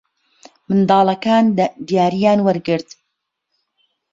منداڵەکان 0.67 1.43
دیارییان 1.87 2.39
وەرگرت. 2.45 2.89